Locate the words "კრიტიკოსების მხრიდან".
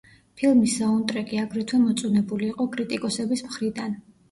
2.79-3.99